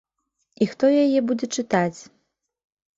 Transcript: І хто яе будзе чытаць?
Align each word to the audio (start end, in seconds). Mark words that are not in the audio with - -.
І 0.63 0.67
хто 0.71 0.85
яе 1.03 1.19
будзе 1.29 1.53
чытаць? 1.59 1.99